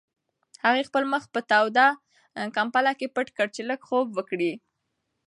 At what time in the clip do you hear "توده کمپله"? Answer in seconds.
1.49-2.91